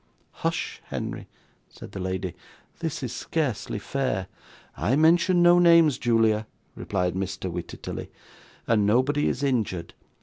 [0.31, 1.27] 'Hush, Henry,'
[1.69, 2.33] said the lady;
[2.79, 4.25] 'this is scarcely fair.'
[4.75, 7.51] 'I mention no names, Julia,' replied Mr.
[7.51, 8.09] Wititterly;
[8.67, 9.93] 'and nobody is injured.